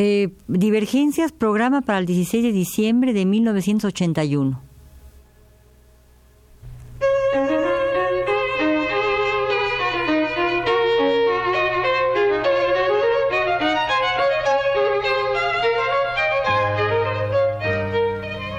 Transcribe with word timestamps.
Eh, 0.00 0.28
Divergencias, 0.46 1.32
programa 1.32 1.80
para 1.80 1.98
el 1.98 2.06
16 2.06 2.44
de 2.44 2.52
diciembre 2.52 3.12
de 3.12 3.26
1981. 3.26 4.62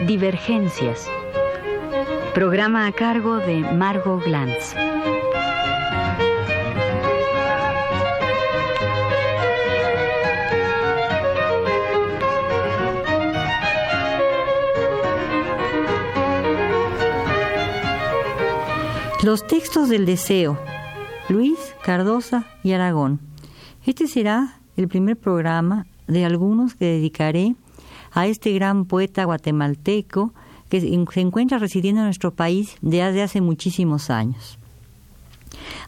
Divergencias. 0.05 1.09
Programa 2.33 2.85
a 2.85 2.91
cargo 2.91 3.37
de 3.37 3.59
Margot 3.59 4.21
Glantz. 4.25 4.75
Los 19.29 19.45
textos 19.45 19.89
del 19.89 20.07
deseo. 20.07 20.57
Luis, 21.29 21.59
Cardosa 21.83 22.47
y 22.63 22.71
Aragón. 22.71 23.19
Este 23.85 24.07
será 24.07 24.59
el 24.75 24.87
primer 24.87 25.17
programa 25.17 25.85
de 26.07 26.25
algunos 26.25 26.73
que 26.73 26.85
dedicaré 26.85 27.55
a 28.11 28.25
este 28.25 28.51
gran 28.53 28.85
poeta 28.85 29.25
guatemalteco 29.25 30.33
que 30.67 30.81
se 30.81 31.21
encuentra 31.21 31.59
residiendo 31.59 32.01
en 32.01 32.07
nuestro 32.07 32.33
país 32.33 32.75
desde 32.81 33.21
hace 33.21 33.39
muchísimos 33.39 34.09
años. 34.09 34.57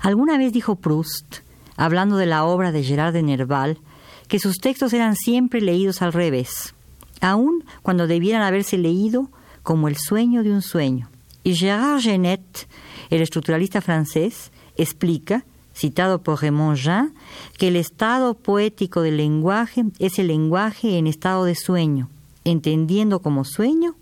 Alguna 0.02 0.38
vez 0.38 0.54
dijo 0.54 0.76
Proust, 0.76 1.38
hablando 1.78 2.18
de 2.18 2.28
la 2.28 2.44
obra 2.44 2.72
de 2.72 2.84
Gerard 2.84 3.14
de 3.14 3.24
Nerval, 3.24 3.80
que 4.28 4.38
sus 4.38 4.60
textos 4.60 4.94
eran 4.94 5.16
siempre 5.16 5.62
leídos 5.62 6.04
al 6.04 6.14
revés, 6.14 6.76
aun 7.22 7.64
cuando 7.82 8.06
debieran 8.06 8.44
haberse 8.44 8.78
leído 8.78 9.32
como 9.64 9.88
el 9.88 9.98
sueño 9.98 10.44
de 10.44 10.52
un 10.52 10.62
sueño. 10.62 11.10
Y 11.44 11.56
Gérard 11.56 12.02
Genet, 12.02 12.68
el 13.10 13.22
estructuralista 13.22 13.82
francés, 13.82 14.52
explica, 14.78 15.44
citado 15.74 16.22
por 16.22 16.42
Raymond 16.42 16.78
Jean, 16.78 17.14
que 17.58 17.70
el 17.70 17.76
estado 17.76 18.36
poético 18.36 19.02
del 19.02 19.18
lenguaje 19.18 19.86
es 20.00 20.20
el 20.20 20.28
lenguaje 20.28 20.98
en 20.98 21.08
estado 21.08 21.46
de 21.46 21.56
sueño, 21.56 22.10
entendiendo 22.44 23.22
como 23.22 23.46
sueño 23.46 23.96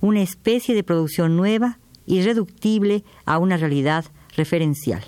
una 0.00 0.22
especie 0.22 0.74
de 0.74 0.84
producción 0.84 1.36
nueva, 1.36 1.78
irreductible 2.06 3.04
a 3.24 3.38
una 3.38 3.56
realidad 3.56 4.04
referencial. 4.36 5.02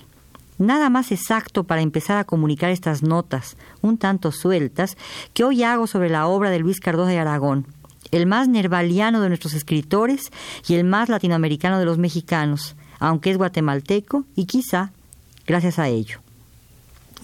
Nada 0.59 0.89
más 0.89 1.13
exacto 1.13 1.65
para 1.65 1.83
empezar 1.83 2.17
a 2.17 2.25
comunicar 2.25 2.71
estas 2.71 3.03
notas, 3.03 3.59
un 3.83 3.99
tanto 3.99 4.33
sueltas, 4.33 4.97
que 5.35 5.45
hoy 5.45 5.63
hago 5.63 5.87
sobre 5.87 6.09
la 6.09 6.27
obra 6.27 6.49
de 6.49 6.59
Luis 6.59 6.81
Cardoso 6.81 7.11
de 7.11 7.19
Aragón, 7.19 7.67
el 8.11 8.27
más 8.27 8.49
nervaliano 8.49 9.21
de 9.21 9.29
nuestros 9.29 9.55
escritores 9.55 10.31
y 10.69 10.75
el 10.75 10.85
más 10.85 11.09
latinoamericano 11.09 11.79
de 11.79 11.85
los 11.85 11.99
mexicanos, 11.99 12.77
aunque 12.99 13.31
es 13.31 13.39
guatemalteco 13.39 14.25
y 14.35 14.47
quizá 14.47 14.93
gracias 15.47 15.79
a 15.79 15.89
ello. 15.89 16.21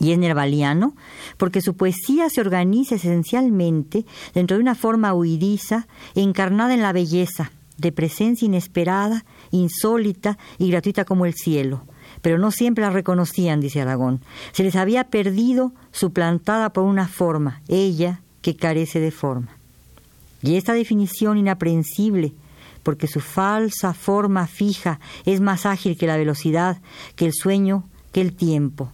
Y 0.00 0.12
es 0.12 0.18
nervaliano 0.18 0.94
porque 1.36 1.60
su 1.60 1.74
poesía 1.74 2.28
se 2.30 2.40
organiza 2.40 2.96
esencialmente 2.96 4.04
dentro 4.34 4.56
de 4.56 4.62
una 4.62 4.74
forma 4.74 5.14
huidiza 5.14 5.86
encarnada 6.14 6.74
en 6.74 6.82
la 6.82 6.92
belleza, 6.92 7.52
de 7.78 7.92
presencia 7.92 8.46
inesperada, 8.46 9.24
insólita 9.50 10.38
y 10.58 10.70
gratuita 10.70 11.04
como 11.04 11.26
el 11.26 11.34
cielo. 11.34 11.84
Pero 12.20 12.38
no 12.38 12.50
siempre 12.50 12.84
la 12.84 12.90
reconocían, 12.90 13.60
dice 13.60 13.80
Aragón. 13.80 14.22
Se 14.52 14.62
les 14.62 14.76
había 14.76 15.04
perdido, 15.04 15.72
suplantada 15.92 16.72
por 16.72 16.84
una 16.84 17.08
forma, 17.08 17.62
ella 17.68 18.22
que 18.40 18.56
carece 18.56 19.00
de 19.00 19.10
forma. 19.10 19.61
Y 20.42 20.56
esta 20.56 20.74
definición 20.74 21.38
inaprehensible, 21.38 22.32
porque 22.82 23.06
su 23.06 23.20
falsa 23.20 23.94
forma 23.94 24.46
fija 24.46 25.00
es 25.24 25.40
más 25.40 25.66
ágil 25.66 25.96
que 25.96 26.06
la 26.06 26.16
velocidad, 26.16 26.80
que 27.14 27.26
el 27.26 27.32
sueño, 27.32 27.84
que 28.12 28.20
el 28.20 28.34
tiempo. 28.34 28.92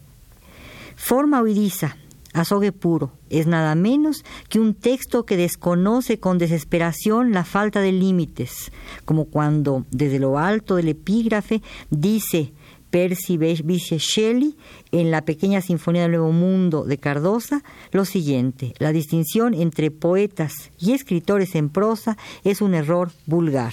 Forma 0.95 1.43
huidiza, 1.43 1.97
azogue 2.35 2.73
puro, 2.73 3.13
es 3.31 3.47
nada 3.47 3.75
menos 3.75 4.25
que 4.49 4.61
un 4.61 4.75
texto 4.75 5.25
que 5.25 5.37
desconoce 5.37 6.19
con 6.19 6.39
desesperación 6.39 7.33
la 7.33 7.45
falta 7.45 7.81
de 7.81 7.93
límites, 7.93 8.71
como 9.05 9.27
cuando 9.27 9.87
desde 9.91 10.19
lo 10.19 10.39
alto 10.39 10.77
del 10.77 10.89
epígrafe 10.89 11.63
dice 11.91 12.53
Percy 12.91 13.37
Bysshe 13.37 13.99
Shelley 13.99 14.57
en 14.93 15.11
la 15.11 15.25
pequeña 15.25 15.61
Sinfonía 15.61 16.03
del 16.03 16.13
Nuevo 16.13 16.33
Mundo 16.33 16.85
de 16.85 16.99
Cardosa 16.99 17.63
lo 17.93 18.05
siguiente: 18.05 18.75
la 18.79 18.93
distinción 18.93 19.55
entre 19.55 19.91
poetas 19.91 20.71
y 20.79 20.93
escritores 20.93 21.55
en 21.55 21.69
prosa 21.69 22.17
es 22.45 22.61
un 22.61 22.75
error 22.75 23.11
vulgar. 23.27 23.73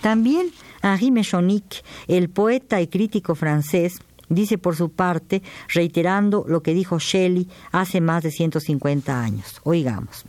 También 0.00 0.50
Henri 0.82 1.10
Mechonic, 1.10 1.82
el 2.06 2.28
poeta 2.28 2.80
y 2.80 2.86
crítico 2.86 3.34
francés, 3.34 3.98
dice 4.28 4.58
por 4.58 4.76
su 4.76 4.90
parte, 4.90 5.42
reiterando 5.68 6.44
lo 6.46 6.62
que 6.62 6.74
dijo 6.74 6.98
Shelley 6.98 7.48
hace 7.72 8.00
más 8.00 8.22
de 8.22 8.30
150 8.30 9.20
años. 9.20 9.60
Oigamos. 9.64 10.24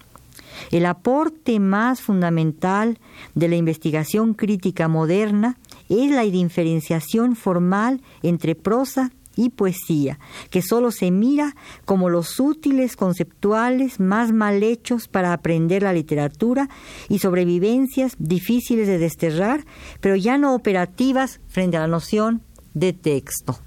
El 0.71 0.85
aporte 0.85 1.59
más 1.59 2.01
fundamental 2.01 2.99
de 3.35 3.47
la 3.47 3.55
investigación 3.55 4.33
crítica 4.33 4.87
moderna 4.87 5.57
es 5.89 6.11
la 6.11 6.21
diferenciación 6.21 7.35
formal 7.35 8.01
entre 8.21 8.55
prosa 8.55 9.11
y 9.35 9.49
poesía, 9.49 10.19
que 10.49 10.61
solo 10.61 10.91
se 10.91 11.11
mira 11.11 11.55
como 11.85 12.09
los 12.09 12.39
útiles 12.39 12.97
conceptuales 12.97 13.99
más 13.99 14.33
mal 14.33 14.63
hechos 14.63 15.07
para 15.07 15.31
aprender 15.31 15.83
la 15.83 15.93
literatura 15.93 16.69
y 17.07 17.19
sobrevivencias 17.19 18.15
difíciles 18.19 18.87
de 18.87 18.97
desterrar, 18.97 19.65
pero 20.01 20.17
ya 20.17 20.37
no 20.37 20.53
operativas 20.53 21.39
frente 21.47 21.77
a 21.77 21.81
la 21.81 21.87
noción 21.87 22.41
de 22.73 22.91
texto. 22.91 23.57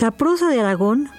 La 0.00 0.12
prosa 0.12 0.46
de 0.46 0.60
Aragón 0.60 1.10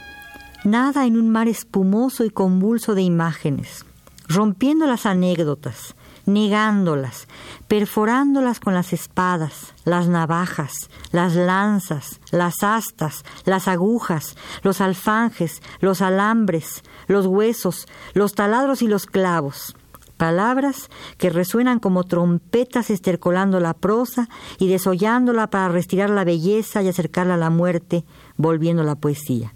nada 0.63 1.05
en 1.05 1.17
un 1.17 1.29
mar 1.29 1.49
espumoso 1.49 2.23
y 2.23 2.29
convulso 2.29 2.95
de 2.95 3.01
imágenes, 3.01 3.85
rompiendo 4.29 4.87
las 4.87 5.05
anécdotas, 5.05 5.95
negándolas, 6.25 7.27
perforándolas 7.67 8.61
con 8.61 8.73
las 8.73 8.93
espadas, 8.93 9.73
las 9.83 10.07
navajas, 10.07 10.89
las 11.11 11.35
lanzas, 11.35 12.21
las 12.31 12.63
astas, 12.63 13.25
las 13.43 13.67
agujas, 13.67 14.37
los 14.63 14.79
alfanjes, 14.79 15.61
los 15.81 16.01
alambres, 16.01 16.81
los 17.07 17.25
huesos, 17.25 17.85
los 18.13 18.33
taladros 18.33 18.81
y 18.81 18.87
los 18.87 19.05
clavos. 19.05 19.75
Palabras 20.19 20.89
que 21.17 21.29
resuenan 21.29 21.79
como 21.79 22.03
trompetas 22.03 22.89
estercolando 22.89 23.61
la 23.61 23.73
prosa 23.73 24.27
y 24.57 24.67
desollándola 24.67 25.49
para 25.49 25.69
restirar 25.69 26.09
la 26.09 26.25
belleza 26.25 26.83
y 26.83 26.89
acercarla 26.89 27.35
a 27.35 27.37
la 27.37 27.49
muerte, 27.49 28.03
volviendo 28.35 28.83
la 28.83 28.95
poesía. 28.95 29.53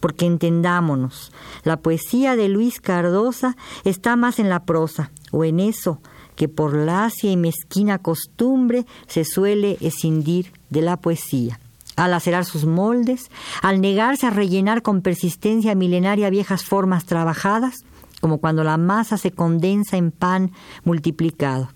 Porque 0.00 0.24
entendámonos, 0.24 1.32
la 1.64 1.76
poesía 1.76 2.34
de 2.34 2.48
Luis 2.48 2.80
Cardosa 2.80 3.58
está 3.84 4.16
más 4.16 4.38
en 4.38 4.48
la 4.48 4.64
prosa, 4.64 5.10
o 5.32 5.44
en 5.44 5.60
eso 5.60 6.00
que 6.34 6.48
por 6.48 6.74
lacia 6.74 7.30
y 7.30 7.36
mezquina 7.36 7.98
costumbre 7.98 8.86
se 9.08 9.26
suele 9.26 9.76
escindir 9.82 10.50
de 10.70 10.80
la 10.80 10.96
poesía. 10.96 11.60
Al 11.96 12.14
acerar 12.14 12.46
sus 12.46 12.64
moldes, 12.64 13.30
al 13.60 13.82
negarse 13.82 14.26
a 14.26 14.30
rellenar 14.30 14.80
con 14.80 15.02
persistencia 15.02 15.74
milenaria 15.74 16.30
viejas 16.30 16.64
formas 16.64 17.04
trabajadas, 17.04 17.84
como 18.20 18.38
cuando 18.38 18.64
la 18.64 18.76
masa 18.76 19.18
se 19.18 19.32
condensa 19.32 19.96
en 19.96 20.10
pan 20.10 20.52
multiplicado. 20.84 21.68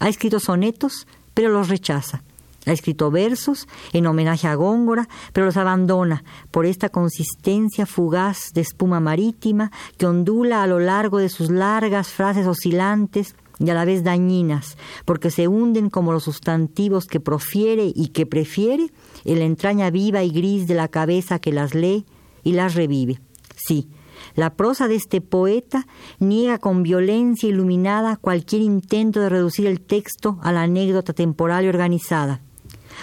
Ha 0.00 0.08
escrito 0.08 0.40
sonetos, 0.40 1.06
pero 1.34 1.50
los 1.50 1.68
rechaza. 1.68 2.22
Ha 2.64 2.72
escrito 2.72 3.10
versos 3.10 3.66
en 3.92 4.06
homenaje 4.06 4.46
a 4.46 4.54
Góngora, 4.54 5.08
pero 5.32 5.46
los 5.46 5.56
abandona 5.56 6.22
por 6.52 6.64
esta 6.64 6.90
consistencia 6.90 7.86
fugaz 7.86 8.52
de 8.54 8.60
espuma 8.60 9.00
marítima 9.00 9.72
que 9.96 10.06
ondula 10.06 10.62
a 10.62 10.66
lo 10.68 10.78
largo 10.78 11.18
de 11.18 11.28
sus 11.28 11.50
largas 11.50 12.08
frases 12.08 12.46
oscilantes 12.46 13.34
y 13.58 13.70
a 13.70 13.74
la 13.74 13.84
vez 13.84 14.04
dañinas, 14.04 14.76
porque 15.04 15.30
se 15.30 15.48
hunden 15.48 15.90
como 15.90 16.12
los 16.12 16.24
sustantivos 16.24 17.06
que 17.06 17.20
profiere 17.20 17.92
y 17.94 18.08
que 18.08 18.26
prefiere 18.26 18.90
en 19.24 19.38
la 19.38 19.44
entraña 19.44 19.90
viva 19.90 20.22
y 20.22 20.30
gris 20.30 20.66
de 20.66 20.74
la 20.74 20.88
cabeza 20.88 21.38
que 21.38 21.52
las 21.52 21.74
lee 21.74 22.06
y 22.44 22.52
las 22.52 22.74
revive. 22.74 23.20
Sí, 23.56 23.88
la 24.34 24.54
prosa 24.54 24.88
de 24.88 24.96
este 24.96 25.20
poeta 25.20 25.86
niega 26.18 26.58
con 26.58 26.82
violencia 26.82 27.48
iluminada 27.48 28.16
cualquier 28.16 28.62
intento 28.62 29.20
de 29.20 29.28
reducir 29.28 29.66
el 29.66 29.80
texto 29.80 30.38
a 30.42 30.52
la 30.52 30.62
anécdota 30.62 31.12
temporal 31.12 31.64
y 31.64 31.68
organizada 31.68 32.40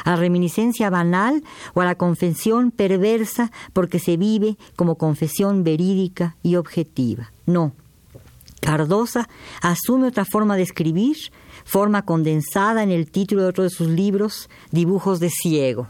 a 0.06 0.16
reminiscencia 0.16 0.90
banal 0.90 1.44
o 1.74 1.82
a 1.82 1.86
la 1.86 1.96
confesión 1.96 2.72
perversa 2.72 3.52
porque 3.74 4.00
se 4.00 4.18
vive 4.18 4.58
como 4.76 4.96
confesión 4.96 5.64
verídica 5.64 6.38
y 6.44 6.56
objetiva. 6.56 7.32
No. 7.46 7.74
Cardosa 8.62 9.30
asume 9.62 10.08
otra 10.08 10.26
forma 10.26 10.58
de 10.58 10.64
escribir, 10.64 11.18
forma 11.64 12.04
condensada 12.04 12.84
en 12.84 12.92
el 12.92 13.10
título 13.10 13.44
de 13.44 13.48
otro 13.48 13.64
de 13.64 13.70
sus 13.70 13.88
libros, 13.88 14.50
Dibujos 14.72 15.20
de 15.20 15.30
Ciego. 15.30 15.88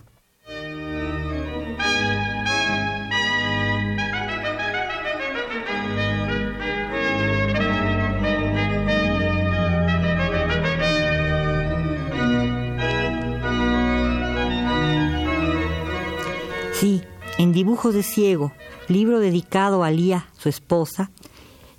Sí, 16.79 17.01
en 17.37 17.51
Dibujos 17.51 17.93
de 17.93 18.03
Ciego, 18.03 18.53
libro 18.87 19.19
dedicado 19.19 19.83
a 19.83 19.91
Lía, 19.91 20.27
su 20.37 20.47
esposa, 20.47 21.11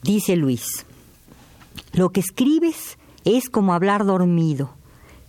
dice 0.03 0.37
Luis, 0.37 0.85
lo 1.95 2.11
que 2.11 2.21
escribes 2.21 2.99
es 3.25 3.49
como 3.49 3.73
hablar 3.73 4.05
dormido. 4.05 4.75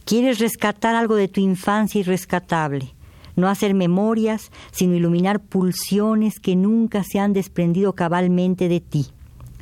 Quieres 0.03 0.39
rescatar 0.39 0.95
algo 0.95 1.15
de 1.15 1.29
tu 1.29 1.39
infancia 1.39 2.01
irrescatable, 2.01 2.93
no 3.37 3.47
hacer 3.47 3.73
memorias, 3.73 4.51
sino 4.73 4.93
iluminar 4.93 5.39
pulsiones 5.39 6.41
que 6.41 6.57
nunca 6.57 7.05
se 7.05 7.19
han 7.19 7.31
desprendido 7.31 7.93
cabalmente 7.93 8.67
de 8.67 8.81
ti, 8.81 9.07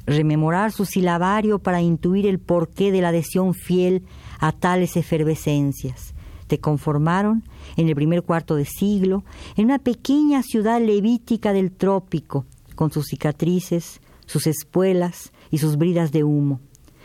rememorar 0.07 0.71
su 0.71 0.85
silabario 0.85 1.59
para 1.59 1.83
intuir 1.83 2.25
el 2.25 2.39
porqué 2.39 2.91
de 2.91 3.01
la 3.01 3.09
adhesión 3.09 3.53
fiel 3.53 4.01
a 4.39 4.53
tales 4.53 4.97
efervescencias 4.97 6.15
te 6.49 6.59
conformaron 6.59 7.43
en 7.77 7.87
el 7.87 7.95
primer 7.95 8.23
cuarto 8.23 8.55
de 8.55 8.65
siglo 8.65 9.23
en 9.55 9.65
una 9.65 9.79
pequeña 9.79 10.43
ciudad 10.43 10.81
levítica 10.81 11.53
del 11.53 11.71
trópico, 11.71 12.45
con 12.75 12.91
sus 12.91 13.05
cicatrices, 13.05 14.01
sus 14.25 14.47
espuelas 14.47 15.31
y 15.51 15.59
sus 15.59 15.77
bridas 15.77 16.11
de 16.11 16.25
humo. 16.25 16.59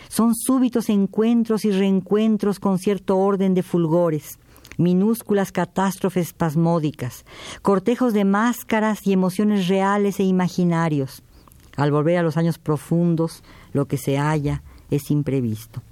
Son 0.09 0.35
súbitos 0.35 0.89
encuentros 0.89 1.65
y 1.65 1.71
reencuentros 1.71 2.59
con 2.59 2.79
cierto 2.79 3.19
orden 3.19 3.55
de 3.55 3.63
fulgores, 3.63 4.39
minúsculas 4.79 5.53
catástrofes 5.53 6.29
espasmódicas, 6.29 7.25
cortejos 7.63 8.15
de 8.15 8.25
máscaras 8.25 9.07
y 9.07 9.13
emociones 9.13 9.69
reales 9.69 10.21
e 10.21 10.25
imaginarios. 10.25 11.23
Al 11.77 11.93
volver 11.93 12.19
a 12.19 12.23
los 12.23 12.37
años 12.37 12.59
profundos, 12.59 13.43
lo 13.73 13.87
que 13.87 13.99
se 13.99 14.17
halla 14.17 14.63
es 14.91 15.11
imprevisto. 15.11 15.83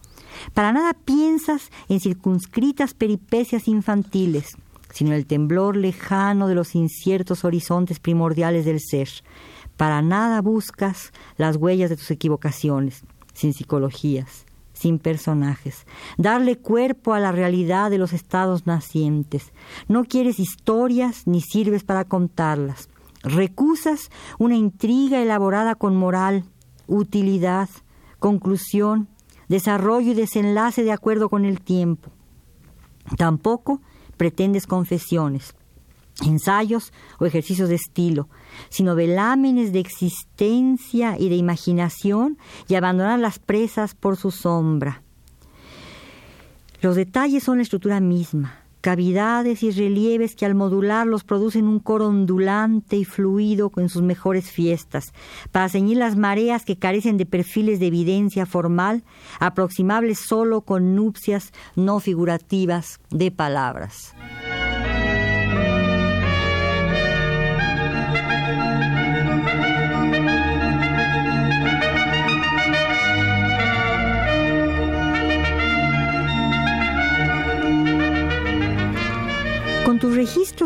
Para 0.55 0.73
nada 0.73 0.95
piensas 0.95 1.71
en 1.89 2.01
circunscritas 2.01 2.95
peripecias 2.95 3.69
infantiles, 3.69 4.57
sino 4.93 5.15
el 5.15 5.27
temblor 5.27 5.77
lejano 5.77 6.49
de 6.49 6.55
los 6.55 6.75
inciertos 6.75 7.45
horizontes 7.45 7.99
primordiales 7.99 8.65
del 8.65 8.81
ser. 8.81 9.09
Para 9.77 10.03
nada 10.03 10.41
buscas 10.43 11.13
las 11.37 11.57
huellas 11.57 11.91
de 11.91 11.97
tus 11.97 12.11
equivocaciones, 12.11 13.05
sin 13.33 13.55
psicologías, 13.55 14.47
sin 14.73 14.99
personajes, 14.99 15.87
darle 16.19 16.59
cuerpo 16.59 17.15
a 17.15 17.21
la 17.21 17.33
realidad 17.33 17.91
de 17.91 17.99
los 17.99 18.13
estados 18.13 18.67
nacientes. 18.67 19.53
No 19.89 20.05
quieres 20.05 20.39
historias 20.39 21.27
ni 21.27 21.41
sirves 21.41 21.85
para 21.85 22.05
contarlas. 22.05 22.89
Recusas 23.23 24.11
una 24.39 24.57
intriga 24.57 25.23
elaborada 25.23 25.77
con 25.77 25.97
moral, 25.97 26.45
utilidad, 26.89 27.69
conclusión 28.19 29.09
desarrollo 29.53 30.13
y 30.13 30.15
desenlace 30.15 30.83
de 30.83 30.93
acuerdo 30.93 31.29
con 31.29 31.45
el 31.45 31.61
tiempo. 31.61 32.11
Tampoco 33.19 33.83
pretendes 34.17 34.67
confesiones, 34.67 35.55
ensayos 36.25 36.93
o 37.19 37.27
ejercicios 37.27 37.69
de 37.69 37.75
estilo, 37.75 38.29
sino 38.71 38.95
velámenes 38.95 39.75
de 39.75 39.81
existencia 39.81 41.19
y 41.19 41.29
de 41.29 41.37
imaginación 41.37 42.39
y 42.67 42.77
abandonar 42.77 43.19
las 43.19 43.39
presas 43.39 43.95
por 43.95 44.17
su 44.17 44.31
sombra. 44.31 45.03
Los 46.81 46.97
detalles 46.97 47.43
son 47.43 47.59
la 47.59 47.65
estructura 47.65 48.01
misma, 48.01 48.62
cavidades 48.83 49.63
y 49.63 49.71
relieves 49.71 50.37
que 50.37 50.45
al 50.45 50.55
modularlos 50.55 51.25
producen 51.25 51.67
un 51.67 51.79
coro 51.79 52.09
ondulante 52.09 52.97
y 52.97 53.05
fluido 53.07 53.73
en 53.77 53.89
sus 53.89 54.03
mejores 54.03 54.51
fiestas, 54.51 55.15
para 55.53 55.71
ceñir 55.71 55.97
las 55.97 56.17
mareas 56.17 56.67
que 56.67 56.77
carecen 56.77 57.17
de 57.17 57.25
perfiles 57.25 57.81
de 57.81 57.87
evidencia 57.87 58.45
formal, 58.45 59.05
aproximables 59.41 60.19
solo 60.19 60.63
con 60.63 60.95
nupcias 60.95 61.53
no 61.77 62.01
figurativas 62.01 63.01
de 63.11 63.31
palabras. 63.31 64.15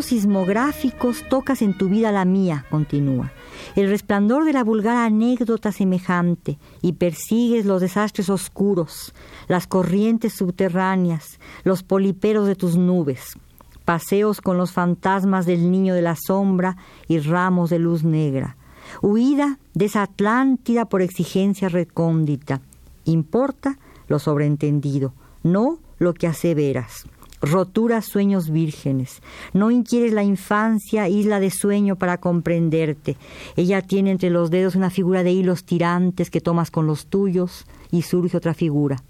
Sismográficos 0.07 1.25
tocas 1.29 1.63
en 1.63 1.77
tu 1.77 1.89
vida 1.89 2.13
la 2.13 2.25
mía, 2.25 2.65
continúa, 2.71 3.33
el 3.75 3.89
resplandor 3.89 4.45
de 4.45 4.53
la 4.53 4.65
vulgar 4.65 4.97
anécdota 4.97 5.73
semejante 5.73 6.59
y 6.81 6.93
persigues 6.93 7.67
los 7.67 7.81
desastres 7.81 8.31
oscuros, 8.31 9.13
las 9.49 9.67
corrientes 9.67 10.35
subterráneas, 10.35 11.41
los 11.65 11.83
poliperos 11.83 12.47
de 12.47 12.55
tus 12.55 12.77
nubes, 12.77 13.37
paseos 13.85 14.41
con 14.41 14.57
los 14.57 14.73
fantasmas 14.73 15.45
del 15.45 15.71
niño 15.71 15.95
de 15.95 16.03
la 16.03 16.17
sombra 16.17 16.77
y 17.09 17.19
ramos 17.19 17.71
de 17.71 17.81
luz 17.81 18.05
negra, 18.05 18.57
huida 19.03 19.59
de 19.75 19.87
esa 19.87 20.03
Atlántida 20.03 20.85
por 20.85 21.03
exigencia 21.03 21.69
recóndita. 21.69 22.61
Importa 23.05 23.79
lo 24.07 24.19
sobreentendido, 24.19 25.13
no 25.43 25.79
lo 25.99 26.15
que 26.15 26.29
aseveras 26.29 27.07
roturas 27.51 28.07
sueños 28.07 28.51
vírgenes. 28.51 29.23
No 29.53 29.71
inquieres 29.71 30.13
la 30.13 30.23
infancia, 30.23 31.09
isla 31.09 31.41
de 31.41 31.51
sueño 31.51 31.97
para 31.97 32.19
comprenderte. 32.19 33.17
Ella 33.57 33.83
tiene 33.83 34.11
entre 34.11 34.31
los 34.31 34.51
dedos 34.51 34.75
una 34.75 34.91
figura 34.91 35.23
de 35.23 35.33
hilos 35.33 35.65
tirantes 35.65 36.31
que 36.31 36.41
tomas 36.41 36.71
con 36.71 36.87
los 36.87 37.07
tuyos 37.07 37.67
y 37.91 38.03
surge 38.03 38.37
otra 38.37 38.55
figura. 38.55 39.03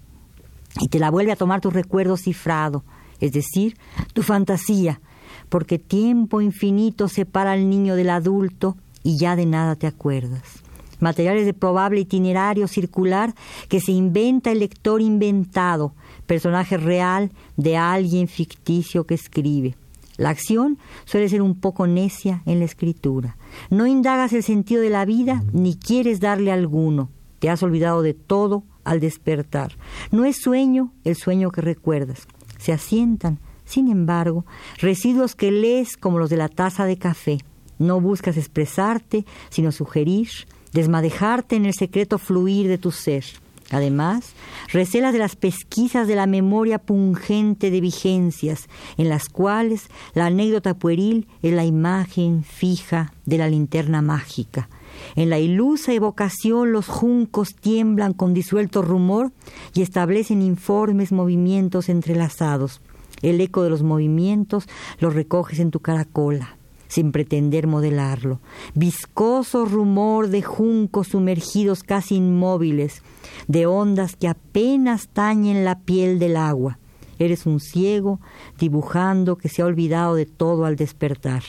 Y 0.79 0.89
te 0.89 0.99
la 0.99 1.09
vuelve 1.09 1.31
a 1.31 1.37
tomar 1.37 1.61
tu 1.61 1.71
recuerdo 1.71 2.17
cifrado, 2.17 2.83
es 3.19 3.31
decir, 3.31 3.77
tu 4.13 4.21
fantasía, 4.21 5.01
porque 5.49 5.79
tiempo 5.79 6.41
infinito 6.41 7.07
separa 7.07 7.53
al 7.53 7.69
niño 7.69 7.95
del 7.95 8.09
adulto 8.09 8.77
y 9.03 9.17
ya 9.17 9.35
de 9.35 9.45
nada 9.45 9.75
te 9.75 9.87
acuerdas 9.87 10.61
materiales 10.99 11.45
de 11.45 11.53
probable 11.53 12.01
itinerario 12.01 12.67
circular 12.67 13.33
que 13.69 13.79
se 13.79 13.91
inventa 13.91 14.51
el 14.51 14.59
lector 14.59 15.01
inventado, 15.01 15.93
personaje 16.27 16.77
real 16.77 17.31
de 17.55 17.77
alguien 17.77 18.27
ficticio 18.27 19.05
que 19.05 19.15
escribe. 19.15 19.75
La 20.17 20.29
acción 20.29 20.79
suele 21.05 21.29
ser 21.29 21.41
un 21.41 21.55
poco 21.59 21.87
necia 21.87 22.41
en 22.45 22.59
la 22.59 22.65
escritura. 22.65 23.37
No 23.69 23.85
indagas 23.85 24.33
el 24.33 24.43
sentido 24.43 24.81
de 24.81 24.89
la 24.89 25.05
vida 25.05 25.43
ni 25.53 25.75
quieres 25.75 26.19
darle 26.19 26.51
alguno. 26.51 27.09
Te 27.39 27.49
has 27.49 27.61
olvidado 27.61 28.01
de 28.01 28.13
todo 28.15 28.63
al 28.83 28.99
despertar. 28.99 29.77
No 30.11 30.25
es 30.25 30.37
sueño 30.37 30.91
el 31.03 31.15
sueño 31.15 31.51
que 31.51 31.61
recuerdas. 31.61 32.27
Se 32.57 32.73
asientan, 32.73 33.39
sin 33.63 33.89
embargo, 33.89 34.45
residuos 34.79 35.35
que 35.35 35.51
lees 35.51 35.97
como 35.97 36.17
los 36.17 36.31
de 36.31 36.37
la 36.37 36.49
taza 36.49 36.85
de 36.85 36.97
café. 36.97 37.37
No 37.77 38.01
buscas 38.01 38.37
expresarte, 38.37 39.23
sino 39.49 39.71
sugerir, 39.71 40.29
desmadejarte 40.73 41.55
en 41.55 41.67
el 41.67 41.75
secreto 41.75 42.17
fluir 42.17 42.67
de 42.67 42.79
tu 42.79 42.91
ser. 42.91 43.23
Además, 43.71 44.33
recelas 44.71 45.11
de 45.13 45.19
las 45.19 45.35
pesquisas 45.35 46.07
de 46.07 46.15
la 46.15 46.25
memoria 46.25 46.79
pungente 46.79 47.69
de 47.69 47.81
vigencias, 47.81 48.69
en 48.97 49.09
las 49.09 49.27
cuales 49.27 49.89
la 50.13 50.27
anécdota 50.27 50.73
pueril 50.73 51.27
es 51.41 51.53
la 51.53 51.65
imagen 51.65 52.43
fija 52.43 53.13
de 53.25 53.37
la 53.37 53.49
linterna 53.49 54.01
mágica. 54.01 54.69
En 55.15 55.29
la 55.29 55.39
ilusa 55.39 55.93
evocación 55.93 56.71
los 56.71 56.87
juncos 56.87 57.55
tiemblan 57.55 58.13
con 58.13 58.33
disuelto 58.33 58.81
rumor 58.81 59.31
y 59.73 59.81
establecen 59.81 60.41
informes 60.41 61.11
movimientos 61.11 61.89
entrelazados. 61.89 62.81
El 63.21 63.41
eco 63.41 63.63
de 63.63 63.69
los 63.69 63.83
movimientos 63.83 64.67
los 64.99 65.13
recoges 65.13 65.59
en 65.59 65.71
tu 65.71 65.79
caracola 65.79 66.56
sin 66.87 67.11
pretender 67.11 67.67
modelarlo. 67.67 68.39
Viscoso 68.73 69.65
rumor 69.65 70.29
de 70.29 70.41
juncos 70.41 71.09
sumergidos 71.09 71.83
casi 71.83 72.15
inmóviles, 72.15 73.01
de 73.47 73.65
ondas 73.65 74.15
que 74.15 74.27
apenas 74.27 75.07
tañen 75.09 75.65
la 75.65 75.79
piel 75.79 76.19
del 76.19 76.37
agua. 76.37 76.79
Eres 77.19 77.45
un 77.45 77.59
ciego 77.59 78.19
dibujando 78.59 79.37
que 79.37 79.49
se 79.49 79.61
ha 79.61 79.65
olvidado 79.65 80.15
de 80.15 80.25
todo 80.25 80.65
al 80.65 80.75
despertar. 80.75 81.43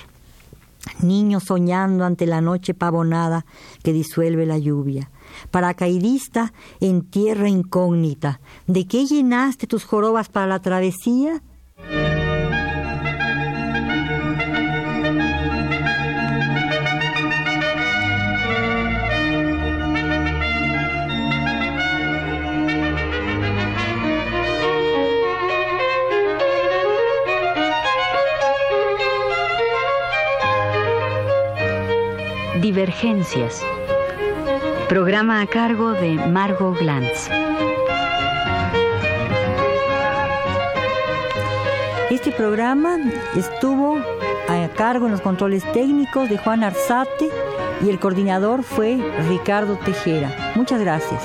Niño 1.03 1.41
soñando 1.41 2.05
ante 2.05 2.27
la 2.27 2.41
noche 2.41 2.73
pavonada 2.73 3.45
que 3.83 3.93
disuelve 3.93 4.47
la 4.47 4.59
lluvia. 4.59 5.11
Paracaidista 5.51 6.53
en 6.81 7.03
tierra 7.03 7.49
incógnita. 7.49 8.41
¿De 8.67 8.87
qué 8.87 9.07
llenaste 9.07 9.67
tus 9.67 9.85
jorobas 9.85 10.29
para 10.29 10.47
la 10.47 10.61
travesía? 10.61 11.43
Divergencias. 32.61 33.63
Programa 34.89 35.41
a 35.41 35.47
cargo 35.47 35.93
de 35.93 36.15
Margot 36.15 36.77
Glantz. 36.79 37.29
Este 42.11 42.33
programa 42.33 42.99
estuvo 43.37 43.99
a 44.49 44.69
cargo 44.75 45.07
en 45.07 45.13
los 45.13 45.21
controles 45.21 45.63
técnicos 45.73 46.29
de 46.29 46.39
Juan 46.39 46.65
Arzate 46.65 47.31
y 47.85 47.91
el 47.91 48.01
coordinador 48.01 48.65
fue 48.65 48.99
Ricardo 49.29 49.77
Tejera. 49.77 50.53
Muchas 50.57 50.81
gracias. 50.81 51.23